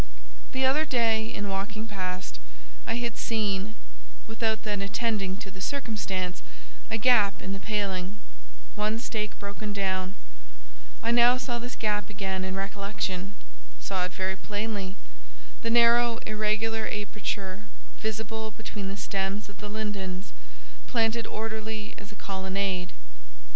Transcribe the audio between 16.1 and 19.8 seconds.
irregular aperture visible between the stems of the